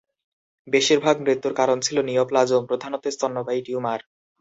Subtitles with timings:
[0.67, 3.99] বেশিরভাগ মৃত্যুর কারণ ছিল নিওপ্লাজম, প্রধানত স্তন্যপায়ী টিউমার।